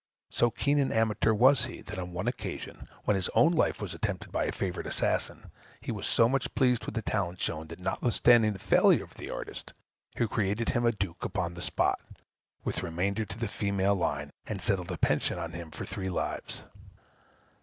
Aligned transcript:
So 0.31 0.49
keen 0.49 0.79
an 0.79 0.91
amateur 0.91 1.31
was 1.31 1.65
he, 1.65 1.83
that 1.83 1.99
on 1.99 2.11
one 2.11 2.27
occasion, 2.27 2.89
when 3.03 3.13
his 3.13 3.29
own 3.35 3.51
life 3.51 3.79
was 3.79 3.93
attempted 3.93 4.31
by 4.31 4.45
a 4.45 4.51
favorite 4.51 4.87
assassin, 4.87 5.51
he 5.79 5.91
was 5.91 6.07
so 6.07 6.27
much 6.27 6.55
pleased 6.55 6.85
with 6.87 6.95
the 6.95 7.03
talent 7.03 7.39
shown, 7.39 7.67
that 7.67 7.79
notwithstanding 7.79 8.53
the 8.53 8.57
failure 8.57 9.03
of 9.03 9.13
the 9.13 9.29
artist, 9.29 9.75
he 10.17 10.27
created 10.27 10.69
him 10.69 10.87
a 10.87 10.91
duke 10.91 11.23
upon 11.23 11.53
the 11.53 11.61
spot, 11.61 12.01
with 12.63 12.81
remainder 12.81 13.25
to 13.25 13.37
the 13.37 13.47
female 13.47 13.93
line, 13.93 14.31
and 14.47 14.59
settled 14.59 14.91
a 14.91 14.97
pension 14.97 15.37
on 15.37 15.51
him 15.51 15.69
for 15.69 15.85
three 15.85 16.09
lives. 16.09 16.63